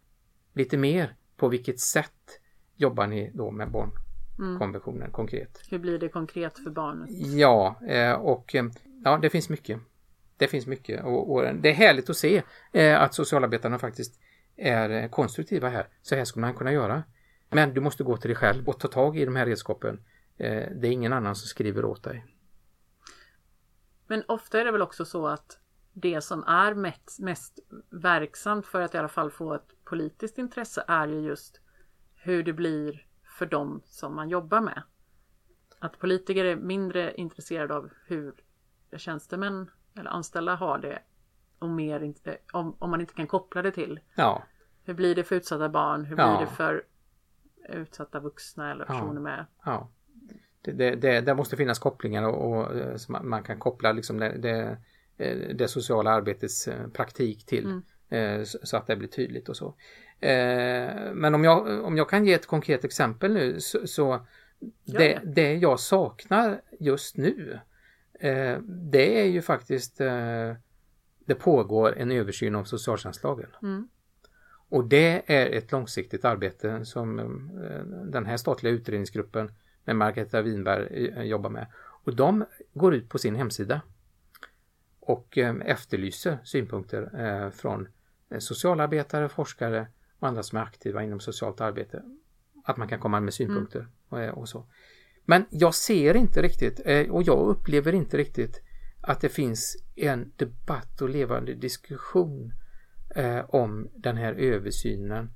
[0.53, 2.41] lite mer på vilket sätt
[2.77, 3.71] jobbar ni då med
[4.37, 5.63] barnkonventionen konkret.
[5.71, 7.09] Hur blir det konkret för barnet?
[7.11, 8.65] Ja, eh, och eh,
[9.05, 9.81] ja, det finns mycket.
[10.37, 14.21] Det finns mycket och, och det är härligt att se eh, att socialarbetarna faktiskt
[14.57, 15.89] är konstruktiva här.
[16.03, 17.03] Så här skulle man kunna göra.
[17.51, 20.01] Men du måste gå till dig själv och ta tag i de här redskapen.
[20.37, 22.25] Det är ingen annan som skriver åt dig.
[24.07, 25.59] Men ofta är det väl också så att
[25.93, 27.59] det som är mest, mest
[27.91, 31.61] verksamt för att i alla fall få ett politiskt intresse är ju just
[32.15, 33.06] hur det blir
[33.39, 34.83] för dem som man jobbar med.
[35.79, 38.35] Att politiker är mindre intresserade av hur
[38.97, 40.99] tjänstemän eller anställda har det
[41.59, 44.43] och mer inte- om, om man inte kan koppla det till Ja,
[44.85, 46.37] hur blir det för utsatta barn, hur Ja.
[46.39, 46.85] blir det för
[47.69, 49.89] utsatta vuxna eller personer med ja.
[50.63, 54.19] Det, det, det, det måste finnas kopplingar och, och eh, man, man kan koppla liksom
[54.19, 54.79] det, det,
[55.65, 58.45] eh, sociala arbetets eh, praktik till Mm.
[58.47, 59.75] så att det blir tydligt och så.
[60.21, 64.27] Eh, Men om jag, om jag kan ge ett konkret exempel nu så, så
[64.85, 67.59] det, det jag saknar just nu
[68.21, 70.53] eh, det är ju faktiskt eh,
[71.25, 73.49] det pågår en översyn av socialtjänstlagen.
[73.63, 73.89] Mm.
[74.69, 77.17] Och det är ett långsiktigt arbete som
[78.13, 79.51] den här statliga utredningsgruppen
[79.85, 81.67] med Margareta Winberg jobbar med.
[81.77, 83.81] Och de går ut på sin hemsida
[85.01, 87.89] och efterlyser synpunkter från
[88.39, 89.87] socialarbetare, forskare
[90.19, 92.03] och andra som är aktiva inom socialt arbete.
[92.65, 94.67] Att man kan komma med synpunkter och, eh, och så.
[95.25, 98.63] Men jag ser inte riktigt eh, och jag upplever inte riktigt
[99.01, 102.53] att det finns en debatt och levande diskussion
[103.15, 105.31] eh, om den här översynen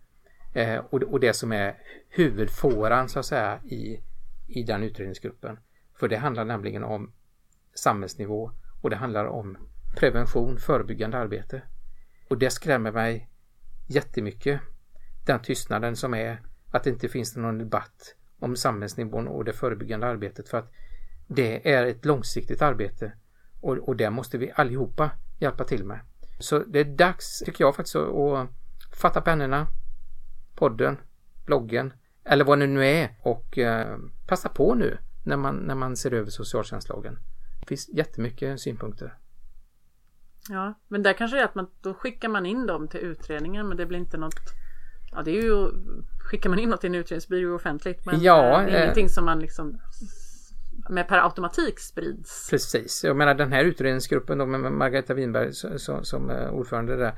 [0.53, 4.01] eh, och, och det som är huvudfåran så att säga i,
[4.49, 5.59] i den utredningsgruppen.
[5.95, 7.13] För det handlar nämligen om
[7.75, 9.57] samhällsnivå och det handlar om
[9.97, 11.63] prevention, förebyggande arbete.
[12.29, 13.30] Och det skrämmer mig
[13.91, 14.61] jättemycket.
[15.27, 20.07] Den tystnaden som är att det inte finns någon debatt om samhällsnivån och det förebyggande
[20.07, 20.73] arbetet för att
[21.27, 23.13] det är ett långsiktigt arbete
[23.61, 26.01] och, och det måste vi allihopa hjälpa till med.
[26.39, 28.49] Så det är dags, tycker jag faktiskt, att
[28.93, 29.67] fatta pennorna,
[30.55, 30.97] podden,
[31.47, 31.93] bloggen
[32.25, 36.15] eller vad det nu är och eh, passa på nu när man, när man ser
[36.15, 37.19] över socialtjänstlagen.
[37.61, 39.19] Det finns jättemycket synpunkter.
[40.51, 43.69] Ja, men där kanske det är att man, då skickar man in dem till utredningen
[43.69, 44.35] men det blir inte något
[45.13, 45.69] Ja det är ju
[46.31, 48.67] Skickar man in något i en utredning så blir det ju offentligt men Ja, eh,
[48.67, 49.79] det är eh, ingenting som man liksom
[50.89, 52.51] med per automatik sprids.
[52.51, 57.15] Precis, jag menar den här utredningsgruppen då med Margareta Winberg så- som eh, ordförande där.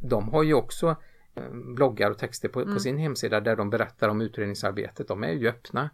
[0.00, 0.96] De har ju också
[1.34, 5.08] eh, bloggar och texter på, på sin hemsida där de berättar om utredningsarbetet.
[5.08, 5.90] De är ju öppna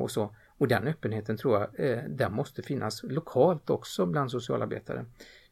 [0.00, 0.34] och så.
[0.58, 1.70] Och den öppenheten tror jag
[2.08, 5.04] den måste finnas lokalt också bland socialarbetare.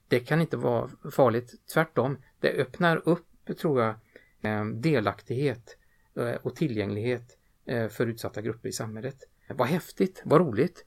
[0.08, 2.18] Det kan inte vara farligt, tvärtom.
[2.40, 3.26] Det öppnar upp,
[3.60, 3.94] tror jag,
[4.42, 5.78] eh, delaktighet
[6.16, 9.16] eh, och tillgänglighet eh, för utsatta grupper i samhället.
[9.48, 10.84] Vad häftigt, vad roligt.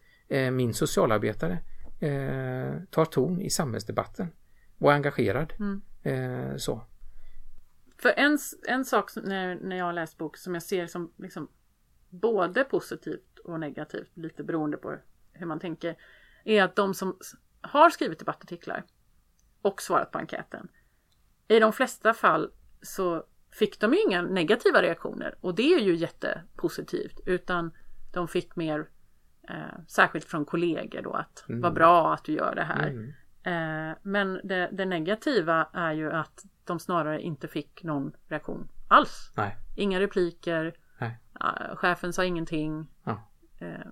[0.51, 1.59] Min socialarbetare
[2.89, 4.27] tar ton i samhällsdebatten.
[4.77, 5.53] Var engagerad.
[6.03, 6.81] Eh, Så.
[7.97, 11.13] För en, en sak som, när, när jag har läst bok som jag ser som
[11.17, 11.49] liksom
[12.09, 14.97] både positivt och negativt, lite beroende på
[15.33, 15.95] hur man tänker,
[16.43, 17.17] är att de som
[17.61, 18.83] har skrivit debattartiklar
[19.61, 20.67] och svarat på enkäten,
[21.47, 25.95] i de flesta fall så fick de ju inga negativa reaktioner och det är ju
[25.95, 27.71] jättepositivt utan
[28.13, 28.89] de fick mer
[29.49, 33.13] eh, särskilt från kollegor då att vad bra att du gör det här.
[33.43, 39.33] Eh, men det, det negativa är ju att de snarare inte fick någon reaktion alls.
[39.37, 39.57] Nej.
[39.75, 41.19] Inga repliker, Nej.
[41.41, 42.87] eh, chefen sa ingenting.
[43.03, 43.29] Ja.
[43.57, 43.87] Eh,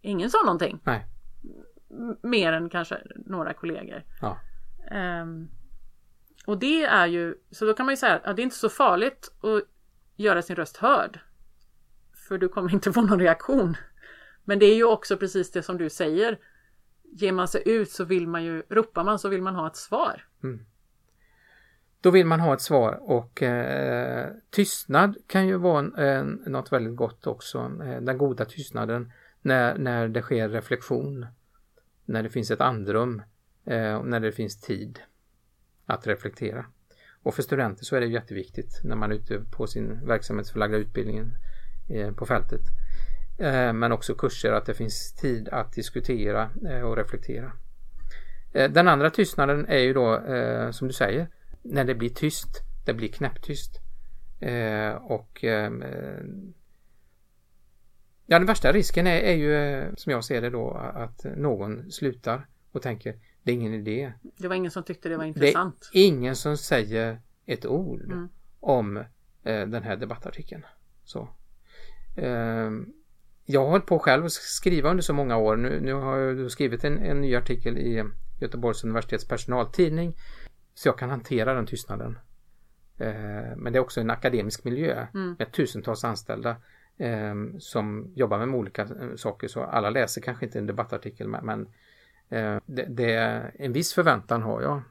[0.00, 0.80] ingen sa någonting.
[0.84, 1.06] Nej.
[2.22, 4.02] Mer än kanske några kollegor.
[4.20, 4.38] Ja.
[4.92, 5.48] Ehm,
[6.46, 8.68] och det är ju, så då kan man ju säga att det är inte så
[8.68, 9.62] farligt att
[10.16, 11.20] göra sin röst hörd.
[12.28, 13.76] För du kommer inte få någon reaktion.
[14.44, 16.38] Men det är ju också precis det som du säger.
[17.02, 19.76] Ger man sig ut så vill man ju, ropar man så vill man ha ett
[19.76, 20.26] svar.
[20.42, 20.66] Mm.
[22.00, 26.72] Då vill man ha ett svar och eh, tystnad kan ju vara en, en, något
[26.72, 27.58] väldigt gott också.
[27.58, 31.26] Eh, den goda tystnaden när, när det sker reflektion.
[32.04, 33.24] När det finns ett andrum eh,
[33.66, 34.98] Eh, när det finns tid
[35.86, 36.66] att reflektera.
[37.22, 41.30] Och för studenter så är det jätteviktigt när man är ute på sin verksamhetsförlagda utbildning
[41.90, 42.60] eh, på fältet.
[43.38, 47.52] Eh, men också kurser att det finns tid att diskutera eh, och reflektera.
[48.52, 51.28] Eh, Den andra tystnaden är ju då eh, som du säger
[51.62, 53.80] när det blir tyst, det blir knäpptyst.
[54.40, 55.72] Eh, och eh,
[58.26, 61.92] ja, den värsta risken är, är ju eh, som jag ser det då att någon
[61.92, 64.12] slutar och tänker det är ingen idé.
[64.38, 65.90] Det var ingen som tyckte det var Det intressant.
[65.94, 68.28] är ingen som säger ett ord Mm.
[68.60, 70.62] om eh, den här debattartikeln.
[71.04, 71.28] Så.
[72.16, 72.70] Eh,
[73.44, 75.56] jag har hållit på själv att skriva under så många år.
[75.56, 78.04] Nu, nu har jag skrivit en, en ny artikel i
[78.40, 80.14] Göteborgs universitets personaltidning
[80.74, 82.18] så jag kan hantera den tystnaden.
[82.98, 85.36] Eh, men det är också en akademisk miljö Mm.
[85.38, 86.56] med tusentals anställda
[86.98, 91.68] eh, som jobbar med olika eh, saker så alla läser kanske inte en debattartikel men,
[92.32, 93.14] Eh, det, det
[93.54, 94.82] en viss förväntan har jag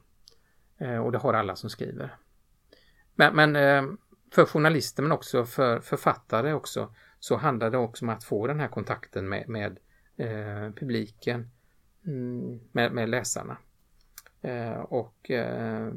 [0.77, 2.15] eh, och det har alla som skriver.
[3.15, 3.93] Men, men eh,
[4.32, 8.60] för journalister men också för författare också så handlar det också om att få den
[8.60, 9.80] här kontakten med, med
[10.17, 11.51] eh, publiken,
[12.06, 13.58] mm, med, med läsarna.
[14.41, 15.93] Eh, och eh,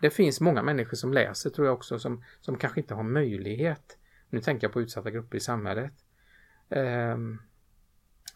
[0.00, 3.98] det finns många människor som läser tror jag också som, som kanske inte har möjlighet,
[4.30, 5.92] nu tänker jag på utsatta grupper i samhället,
[6.68, 7.18] eh,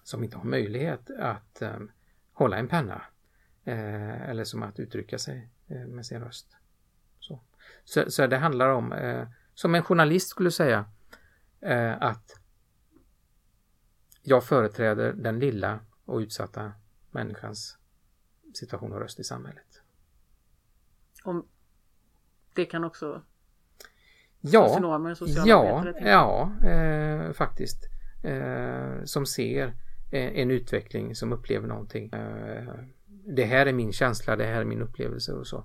[0.02, 1.78] som inte har möjlighet att eh,
[2.40, 3.02] hålla en penna
[3.64, 6.56] eh, eller som att uttrycka sig eh, med sin röst.
[7.18, 7.40] Så,
[7.84, 10.84] så, så det handlar om, eh, som en journalist skulle säga,
[11.60, 12.40] eh, att
[14.22, 16.72] jag företräder den lilla och utsatta
[17.10, 17.78] människans
[18.54, 19.82] situation och röst i samhället.
[21.24, 21.46] Om
[22.54, 23.22] det kan också
[24.40, 26.08] Ja, socionomer och ja, tänka.
[26.08, 27.78] ja eh, faktiskt.
[28.24, 29.74] Eh, som ser
[30.10, 32.10] Eh, en utveckling, som upplever någonting.
[32.12, 32.74] Eh,
[33.36, 35.64] det här är min känsla, det här är min upplevelse och så.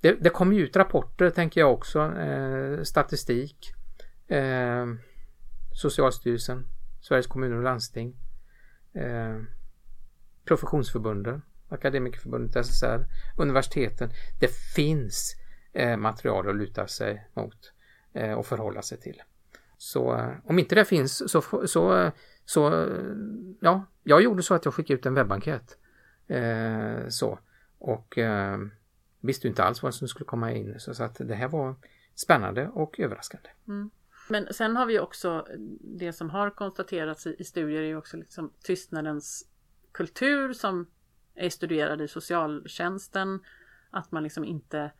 [0.00, 3.72] Det, det kommer ju ut rapporter, tänker jag också, eh, statistik,
[4.28, 4.86] eh,
[5.72, 6.66] Socialstyrelsen,
[7.00, 8.16] Sveriges kommuner och landsting,
[8.94, 9.38] eh,
[10.44, 13.06] professionsförbunden, Akademikerförbundet, SSR,
[13.38, 14.10] universiteten.
[14.40, 15.36] Det finns
[15.72, 17.72] eh, material att luta sig mot
[18.14, 19.22] eh, och förhålla sig till.
[19.78, 22.10] Så om inte det finns så, så,
[22.44, 22.88] så
[23.60, 25.78] ja, jag gjorde så att jag skickade ut en webbenkät.
[26.26, 27.38] Eh, så.
[27.78, 28.58] och eh,
[29.20, 30.80] visste inte alls vad som skulle komma in.
[30.80, 31.74] Så, så att det här var
[32.14, 33.48] spännande och överraskande.
[33.68, 33.90] Mm.
[34.30, 35.46] Men sen har vi också
[35.80, 39.48] det som har konstaterats i, i studier är också liksom tystnadens
[39.92, 40.86] kultur som
[41.34, 43.40] är studerad i socialtjänsten.
[43.90, 44.92] Att man liksom inte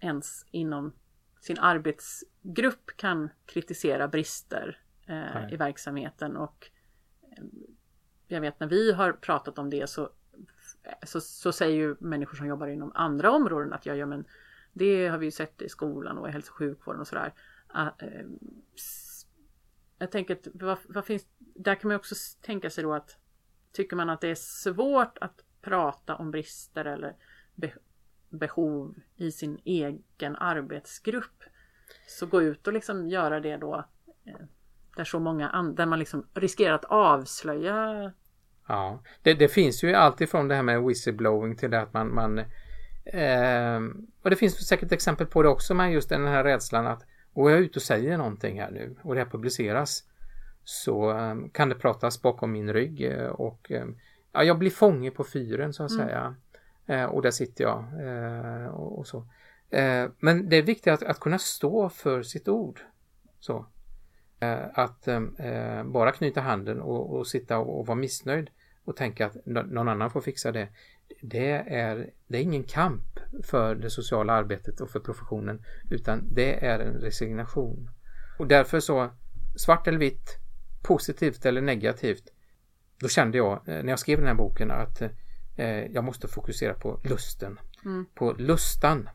[0.00, 0.92] ens inom
[1.40, 6.70] sin arbets arbetsgrupp kan kritisera brister eh, i verksamheten och
[7.22, 7.44] eh,
[8.28, 10.10] jag vet när vi har pratat om det så,
[11.06, 14.24] så, så, säger ju människor som jobbar inom andra områden att ja, ja men
[14.72, 17.32] det har vi ju sett i skolan och i hälso och sjukvården och sådär.
[17.76, 17.88] Uh,
[19.98, 23.16] jag tänker att vad, vad, finns, där kan man också tänka sig då att
[23.72, 27.16] tycker man att det är svårt att prata om brister eller
[27.54, 27.72] be,
[28.28, 31.44] behov i sin egen arbetsgrupp
[32.06, 33.84] så gå ut och liksom göra det då
[34.26, 34.34] eh,
[34.96, 38.12] där så många där man liksom riskerar att avslöja.
[38.68, 42.38] Ja, det, det finns ju alltifrån det här med whistleblowing till det att man, man
[43.04, 43.80] eh,
[44.22, 47.02] och det finns säkert exempel på det också med just den här rädslan att
[47.34, 50.04] går jag ut och säger någonting här nu och det här publiceras
[50.64, 53.86] så eh, kan det pratas bakom min rygg eh, och eh,
[54.32, 56.06] ja, jag blir fånge på fyren så att mm.
[56.06, 56.34] säga.
[56.86, 57.84] Eh, och där sitter jag
[58.74, 59.26] och, och, så.
[59.70, 62.80] Eh, men det är viktigt att, att, kunna stå för sitt ord.
[63.40, 63.66] Så.
[64.72, 65.08] att
[65.84, 68.50] bara knyta handen och, och sitta och, och, vara missnöjd
[68.84, 70.68] och tänka att någon annan får fixa det.
[71.22, 76.66] Det är, det är ingen kamp för det sociala arbetet och för professionen utan det
[76.66, 77.90] är en resignation.
[78.38, 79.10] Och därför så
[79.56, 80.38] svart eller vitt,
[80.82, 82.32] positivt eller negativt,
[83.00, 85.02] då kände jag när jag skrev den här boken att
[85.56, 87.60] eh, jag måste fokusera på lusten.
[87.84, 88.06] Mm.
[88.14, 89.08] På lustan.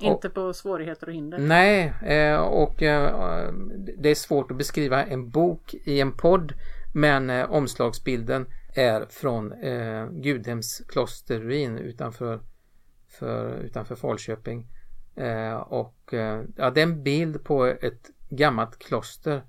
[0.00, 1.38] Inte på svårigheter och hinder.
[1.38, 3.52] Nej, eh, och eh,
[3.98, 6.52] det är svårt att beskriva en bok i en podd
[6.94, 9.54] men eh, omslagsbilden är från
[10.22, 12.40] Gudhems klosterruin utanför,
[13.08, 14.66] för, utanför Falköping.
[15.66, 16.08] Och
[16.56, 19.42] ja, det är en bild på ett gammalt kloster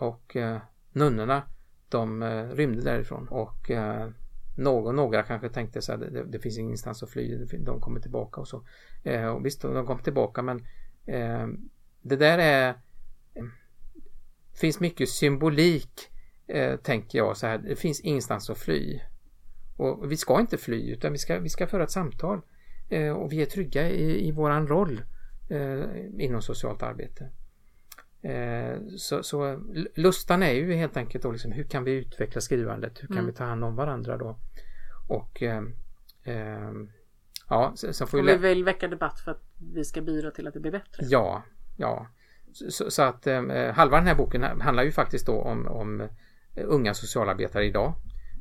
[0.00, 0.36] och
[0.92, 1.42] nunnorna
[1.88, 3.70] de rymde därifrån och
[4.60, 8.40] någon, några kanske tänkte så här, det, det, finns ingenstans att fly, de kommer tillbaka
[8.40, 8.64] och så.
[9.04, 10.66] Eh, och visst, de kom tillbaka men
[11.06, 11.46] eh,
[12.02, 12.68] det där är
[13.34, 13.44] eh,
[14.60, 16.10] finns mycket symbolik
[16.46, 19.00] eh, tänker jag så här, det finns ingenstans att fly.
[19.76, 22.40] Och vi ska inte fly utan vi ska, vi ska föra ett samtal
[22.90, 25.02] eh, och vi är trygga i, i våran roll
[25.50, 25.84] eh,
[26.18, 27.30] inom socialt arbete.
[28.96, 29.60] Så, så,
[29.94, 33.02] lustan är ju helt enkelt då liksom, hur kan vi utveckla skrivandet?
[33.02, 33.26] Hur kan mm.
[33.26, 34.38] vi ta hand om varandra då?
[35.08, 35.62] Och eh,
[36.24, 36.72] eh,
[37.48, 38.18] ja, sen får.
[38.18, 39.42] Och vi vill väcka debatt för att
[39.74, 41.06] vi ska bidra till att det blir bättre.
[41.06, 41.42] Ja,
[41.76, 42.06] ja.
[42.52, 46.08] Så, så att eh, halva den här boken handlar ju faktiskt då om, om
[46.56, 47.94] unga socialarbetare idag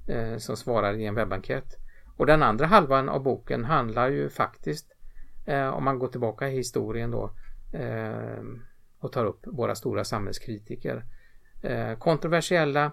[0.07, 1.77] eh, som svarar i en webbenkät.
[2.17, 4.91] Och den andra halvan av boken handlar ju faktiskt
[5.45, 7.31] eh, om man går tillbaka i historien då
[7.73, 8.43] eh,
[8.99, 11.05] och tar upp våra stora samhällskritiker.
[11.61, 12.91] Eh, kontroversiella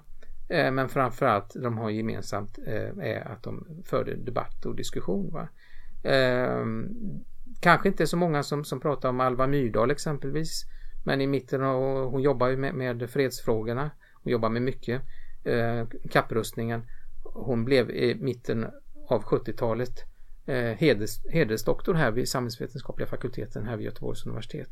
[0.48, 5.30] Eh, men framförallt de har gemensamt eh, är att de förde debatt och diskussion.
[5.32, 5.48] Va?
[6.02, 6.88] Ehm,
[7.60, 10.64] kanske inte så många som, som pratar om Alva Myrdal exempelvis.
[11.04, 13.90] Men i mitten av, hon jobbar ju med, med fredsfrågorna.
[14.22, 15.02] Hon jobbar med mycket.
[15.44, 16.82] Eh, kapprustningen.
[17.22, 18.66] Hon blev i mitten
[19.08, 20.04] av 70-talet
[20.46, 24.70] eh, heders, hedersdoktor här vid samhällsvetenskapliga fakulteten här vid Göteborgs universitet.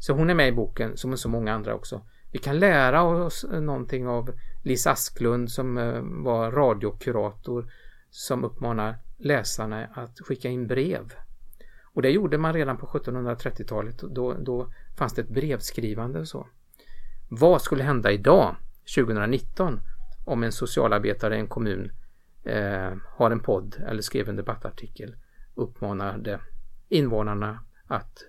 [0.00, 2.02] Så hon är med i boken som så många andra också.
[2.32, 4.30] Vi kan lära oss någonting av
[4.62, 7.72] Lis Asklund som eh, var radiokurator
[8.10, 11.12] som uppmanar läsarna att skicka in brev.
[11.94, 13.98] Och det gjorde man redan på 1730-talet.
[13.98, 16.46] Då, då fanns det ett brevskrivande och så.
[17.28, 18.56] Vad skulle hända idag,
[18.96, 19.80] 2019,
[20.24, 21.92] om en socialarbetare i en kommun
[22.44, 25.16] eh, har en podd eller skrev en debattartikel
[25.54, 26.40] uppmanade
[26.88, 28.24] invånarna att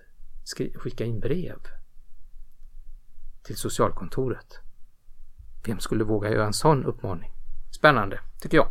[0.74, 1.58] skicka in brev
[3.42, 4.58] till socialkontoret.
[5.66, 7.30] Vem skulle våga göra en sån uppmaning?
[7.74, 8.68] Spännande, tycker jag.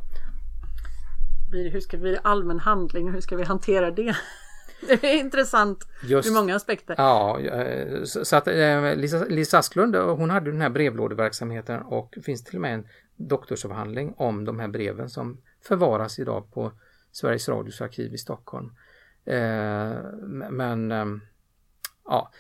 [1.52, 4.16] Hur ska vi allmän handling och hur ska vi hantera det?
[4.88, 6.96] Det är intressant Just, ur många aspekter.
[6.98, 12.44] Ja, eh, så att eh, Lisa, Lisa Asklund hon hade den här brevlådeverksamheten och finns
[12.44, 16.72] till och med en doktorsavhandling om de här breven som förvaras idag på
[17.12, 18.72] Sveriges Radios arkiv i Stockholm.
[19.26, 19.94] Eh,
[20.50, 20.92] men
[22.06, 22.32] ja,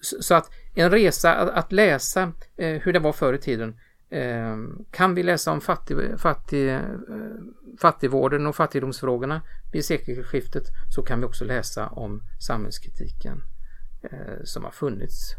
[0.00, 3.76] så att en resa att läsa hur det var förr i tiden
[4.10, 6.80] Ehm, kan vi läsa om fattig, fattig, eh,
[7.80, 9.42] fattigvården och fattigdomsfrågorna
[9.72, 10.64] vid sekelskiftet
[10.94, 13.42] så kan vi också läsa om samhällskritiken
[14.02, 15.34] eh, som har funnits.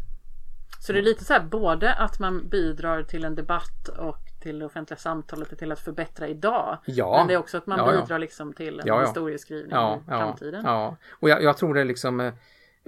[0.80, 4.58] Så det är lite så här både att man bidrar till en debatt och till
[4.58, 6.78] det offentliga samtalet och till att förbättra idag.
[6.86, 7.16] Ja.
[7.18, 10.62] Men det är också att man Ja, bidrar liksom till en Ja, historieskrivning i framtiden.
[10.64, 10.96] ja.
[11.10, 12.32] Och jag, jag tror det liksom eh, eh,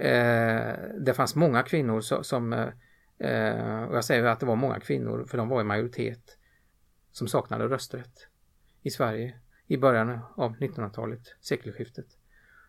[0.01, 4.79] Eh, det fanns många kvinnor som, som eh, och jag säger att det var många
[4.79, 6.37] kvinnor för de var i majoritet
[7.11, 8.27] som saknade rösträtt
[8.81, 9.35] i Sverige
[9.67, 12.05] i början av 1900-talet, sekelskiftet.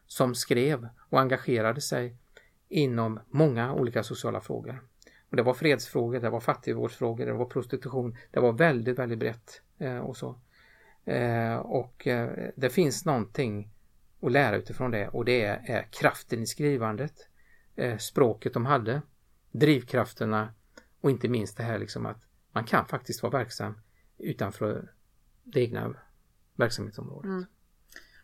[0.06, 2.16] Som skrev och engagerade sig
[2.68, 4.82] inom många olika sociala frågor.
[5.30, 8.16] Och det var fredsfrågor, det var fattigvårdsfrågor, det var prostitution.
[8.30, 10.40] Det var väldigt, väldigt brett eh, och så.
[11.04, 13.68] Eh, och eh, det finns någonting
[14.22, 17.28] och lära utifrån det och det är, är kraften i skrivandet,
[17.76, 19.02] eh, språket de hade,
[19.50, 20.54] drivkrafterna
[21.00, 23.78] och inte minst det här liksom att man kan faktiskt vara verksam
[24.18, 24.92] utanför
[25.42, 25.94] det egna
[26.54, 27.24] verksamhetsområdet.
[27.24, 27.46] Mm.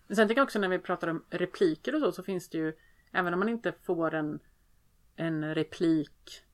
[0.06, 2.58] Men sen tycker jag också när vi pratar om repliker och så, så finns det
[2.58, 2.72] ju,
[3.12, 4.40] även om man inte får en,
[5.16, 6.44] en replik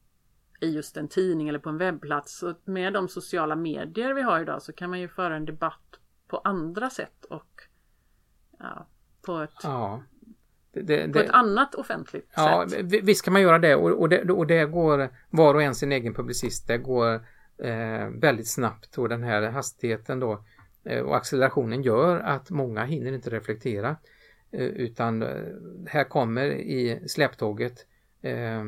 [0.60, 4.40] i just en tidning eller på en webbplats, så med de sociala medier vi har
[4.40, 7.62] idag så kan man ju föra en debatt på andra sätt och
[8.58, 8.86] ja,
[9.26, 10.02] på, ett, Ja.
[10.72, 12.80] Det, det, på ett annat offentligt Ja, sätt.
[12.84, 15.74] vi- visst kan man göra det och, och det och det går var och en
[15.74, 16.66] sin egen publicist.
[16.68, 17.14] Det går
[17.58, 20.44] eh, väldigt snabbt och den här hastigheten då
[20.84, 23.96] eh, och accelerationen gör att många hinner inte reflektera
[24.50, 25.28] eh, utan eh,
[25.86, 27.86] här kommer i släptåget
[28.22, 28.62] eh,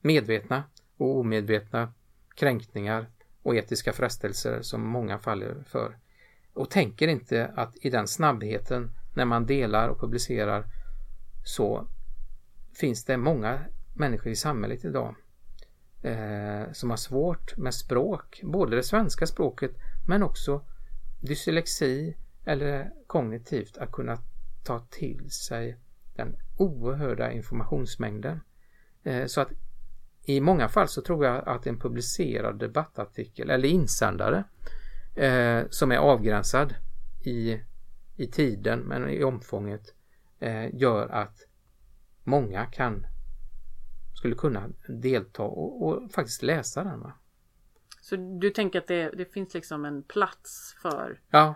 [0.00, 0.64] medvetna
[0.96, 1.92] och omedvetna
[2.34, 3.06] kränkningar
[3.42, 5.96] och etiska frestelser som många faller för
[6.54, 10.66] och tänker inte att i den snabbheten när man delar och publicerar
[11.44, 11.88] så
[12.74, 13.60] finns det många
[13.94, 15.14] människor i samhället idag
[16.02, 19.70] eh, som har svårt med språk, både det svenska språket
[20.06, 20.64] men också
[21.20, 24.18] dyslexi eller kognitivt att kunna
[24.64, 25.78] ta till sig
[26.16, 28.40] den oerhörda informationsmängden.
[29.04, 29.48] Eh, så att
[30.26, 34.44] i många fall så tror jag att en publicerad debattartikel eller insändare
[35.14, 36.74] eh, som är avgränsad
[37.24, 37.60] i,
[38.16, 39.94] i tiden men i omfånget
[40.40, 41.36] eh, gör att
[42.24, 43.06] många kan
[44.14, 47.00] skulle kunna delta och, och faktiskt läsa den.
[47.00, 47.12] Va?
[48.00, 51.54] Så du tänker att det, det finns liksom en plats för, Ja,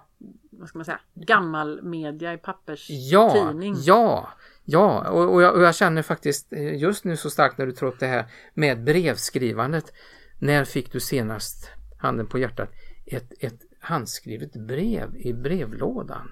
[0.50, 3.74] vad ska man säga, gammal media i ja, papperstidning?
[3.76, 4.28] ja,
[4.64, 7.72] ja och, och, jag, och jag känner faktiskt eh, just nu så starkt när du
[7.72, 9.92] tar upp det här med brevskrivandet.
[10.38, 12.70] När fick du senast, handen på hjärtat,
[13.06, 16.30] ett, ett handskrivet brev i brevlådan?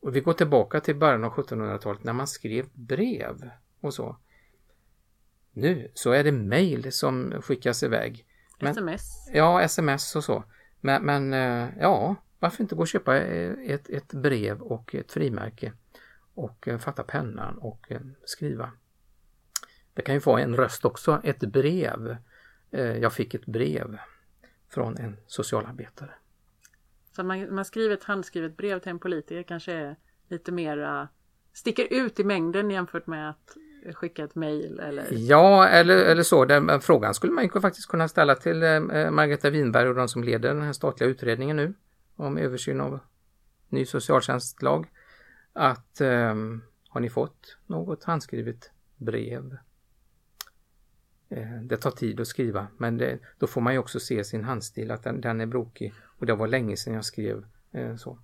[0.00, 4.16] Och vi går tillbaka till början av 1700-talet när man skrev brev och så.
[5.52, 8.26] Nu så är det mejl som skickas iväg.
[8.60, 9.28] Men- Sms?
[9.32, 10.44] Ja, sms och så.
[10.80, 15.12] Men, men eh, ja, varför inte gå och köpa eh, ett, ett brev och ett
[15.12, 15.72] frimärke
[16.34, 17.92] och eh, fatta pennan och
[18.24, 18.72] skriva.
[19.94, 22.16] Det kan ju vara en röst också, ett brev.
[22.72, 23.98] Jag fick ett brev
[24.68, 26.10] från en socialarbetare.
[27.12, 29.96] Så att man, man skriver ett handskrivet brev till en politiker kanske är
[30.28, 31.08] lite mer
[31.52, 33.56] sticker ut i mängden jämfört med att
[33.94, 36.44] skicka ett mejl eller Ja, eller, eller så.
[36.44, 40.08] Den frågan skulle man ju faktiskt kunna ställa till eh, eh, Margareta Winberg och de
[40.08, 41.74] som leder den här statliga utredningen nu
[42.16, 43.00] om översyn av
[43.68, 44.86] ny socialtjänstlag.
[45.52, 46.34] Att eh,
[46.88, 49.56] har ni fått något handskrivet brev?
[51.28, 54.44] Eh, det tar tid att skriva men det, då får man ju också se sin
[54.44, 58.18] handstil att den, den är brokig och det var länge sedan jag skrev eh, så.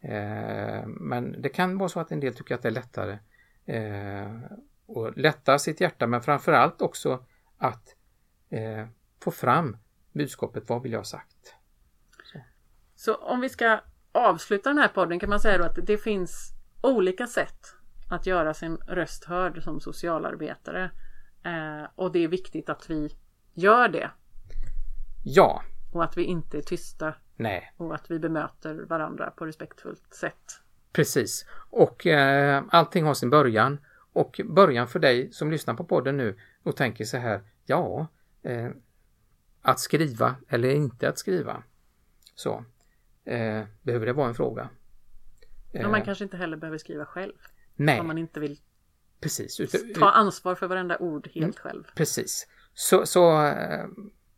[0.00, 3.18] Eh, men det kan vara så att en del tycker att det är lättare
[3.64, 4.32] eh,
[4.86, 7.24] och lätta sitt hjärta men framförallt också
[7.58, 7.96] att
[8.50, 8.86] eh,
[9.20, 9.76] få fram
[10.12, 11.54] budskapet vad vill jag ha sagt.
[12.94, 13.80] Så om vi ska
[14.12, 17.74] avsluta den här podden kan man säga då att det finns olika sätt
[18.10, 20.90] att göra sin röst hörd som socialarbetare.
[21.42, 23.16] Eh, och det är viktigt att vi
[23.54, 24.10] gör det
[25.24, 25.62] Ja,
[25.92, 30.60] och att vi inte är tysta nej, och att vi bemöter varandra på respektfullt sätt.
[30.92, 31.46] precis.
[31.70, 33.78] Och eh, allting har sin början
[34.12, 38.06] och början för dig som lyssnar på podden nu och tänker så här, ja,
[38.42, 38.70] eh,
[39.62, 41.62] att skriva eller inte att skriva.
[42.34, 42.64] Så,
[43.24, 44.68] eh, behöver det vara en fråga?
[45.72, 47.32] Men man kanske inte heller behöver skriva själv
[47.74, 48.60] nej, om man inte vill
[49.20, 49.60] precis.
[49.60, 51.84] Ut- ta ansvar för varenda ord helt själv.
[51.94, 52.46] Precis.
[52.74, 53.86] Så, så eh,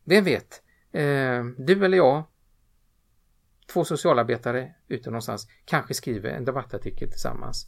[0.05, 2.25] vem vet, eh, du eller jag,
[3.73, 7.67] två socialarbetare ute någonstans, kanske skriver en debattartikel tillsammans.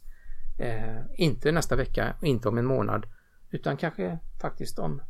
[0.59, 3.05] Eh, inte nästa vecka, inte om en månad,
[3.51, 5.01] utan kanske faktiskt om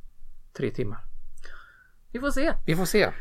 [0.54, 1.00] tre timmar.
[2.12, 2.54] Vi får se.
[2.66, 3.12] Vi får se.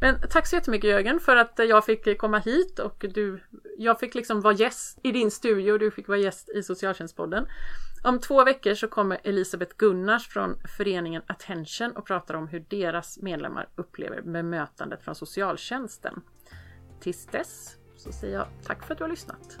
[0.00, 3.42] Men tack så jättemycket Jörgen för att jag fick komma hit och du,
[3.78, 7.46] jag fick liksom vara gäst i din studio och du fick vara gäst i Socialtjänstpodden.
[8.04, 13.18] Om två veckor så kommer Elisabeth Gunnars från föreningen Attention och pratar om hur deras
[13.18, 16.22] medlemmar upplever bemötandet från socialtjänsten.
[17.02, 19.58] Tills dess så säger jag tack för att du har lyssnat.